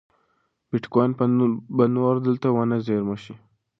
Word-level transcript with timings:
بېټکوین 0.69 1.11
به 1.75 1.85
نور 1.95 2.15
دلته 2.27 2.47
ونه 2.51 2.77
زېرمه 2.85 3.15
شي. 3.23 3.33